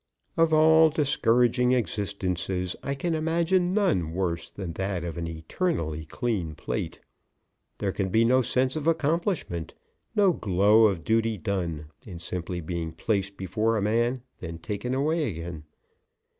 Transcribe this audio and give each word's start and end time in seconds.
Of 0.35 0.51
all 0.51 0.89
discouraging 0.89 1.73
existences 1.73 2.75
I 2.81 2.95
can 2.95 3.13
imagine 3.13 3.71
none 3.71 4.13
worse 4.13 4.49
than 4.49 4.73
that 4.73 5.03
of 5.03 5.15
an 5.15 5.27
eternally 5.27 6.05
clean 6.05 6.55
plate. 6.55 6.99
There 7.77 7.91
can 7.91 8.09
be 8.09 8.25
no 8.25 8.41
sense 8.41 8.75
of 8.75 8.87
accomplishment, 8.87 9.75
no 10.15 10.33
glow 10.33 10.87
of 10.87 11.03
duty 11.03 11.37
done, 11.37 11.91
in 12.03 12.17
simply 12.17 12.61
being 12.61 12.93
placed 12.93 13.37
before 13.37 13.77
a 13.77 13.81
man 13.83 14.11
and 14.13 14.21
then 14.39 14.57
taken 14.57 14.95
away 14.95 15.29
again. 15.29 15.65